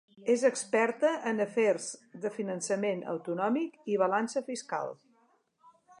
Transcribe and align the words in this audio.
És 0.35 0.43
experta 0.47 1.11
en 1.31 1.43
afers 1.43 1.85
de 2.25 2.31
finançament 2.37 3.03
autonòmic 3.15 3.79
i 3.97 4.03
balança 4.07 4.47
fiscal. 4.49 4.95